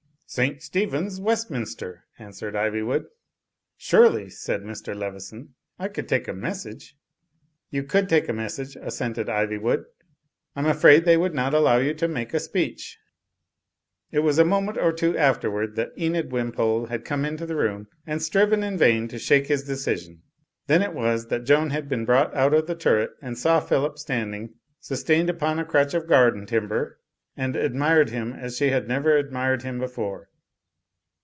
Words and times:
"St. 0.33 0.63
Stephens, 0.63 1.19
Westminster," 1.19 2.05
answered 2.17 2.53
Ivywood. 2.55 3.03
"Surely," 3.75 4.29
said 4.29 4.63
Mr, 4.63 4.95
Leveson, 4.95 5.55
"I 5.77 5.89
could 5.89 6.07
take 6.07 6.29
a 6.29 6.33
mes 6.33 6.61
sage." 6.63 6.95
"You 7.69 7.83
could 7.83 8.07
take 8.07 8.29
a 8.29 8.33
message," 8.33 8.77
assented 8.77 9.27
Ivywood, 9.27 9.83
'*I'm 10.55 10.67
afraid 10.67 11.03
they 11.03 11.17
would 11.17 11.35
not 11.35 11.53
allow 11.53 11.79
you 11.79 11.93
to 11.95 12.07
make 12.07 12.33
a 12.33 12.39
speech." 12.39 12.97
It 14.13 14.19
was 14.19 14.39
a 14.39 14.45
moment 14.45 14.77
or 14.77 14.93
two 14.93 15.17
afterward 15.17 15.75
that 15.75 15.91
Enid 15.97 16.29
Wim 16.29 16.55
pole 16.55 16.85
had 16.85 17.03
come 17.03 17.25
into 17.25 17.45
the 17.45 17.57
room, 17.57 17.89
and 18.07 18.21
striven 18.23 18.63
in 18.63 18.77
vain 18.77 19.09
to 19.09 19.19
shake 19.19 19.47
his 19.47 19.63
decision. 19.65 20.21
Then 20.67 20.81
it 20.81 20.93
was 20.93 21.27
that 21.27 21.43
Joan 21.43 21.71
had 21.71 21.89
been 21.89 22.05
brought 22.05 22.33
out 22.33 22.53
of 22.53 22.67
the 22.67 22.75
turret 22.75 23.11
and 23.21 23.37
saw 23.37 23.59
Phillip 23.59 23.97
standing, 23.99 24.53
sustained 24.79 25.29
upon 25.29 25.59
a 25.59 25.65
crutch 25.65 25.93
of 25.93 26.07
garden 26.07 26.45
timber; 26.45 26.99
and 27.37 27.55
ad 27.55 27.71
u,y,uz«u 27.71 27.71
by 27.71 27.71
Google 27.71 27.71
2IO 27.71 27.71
THE 27.71 27.71
FLYING 27.71 27.71
INN 27.71 27.79
mired 27.79 28.09
him 28.35 28.43
as 28.43 28.57
she 28.57 28.69
had 28.71 28.87
never 28.89 29.17
admired 29.17 29.61
him 29.63 29.79
before. 29.79 30.27